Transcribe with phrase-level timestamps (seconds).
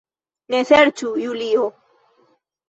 [0.53, 1.69] Ne ŝercu, Julio.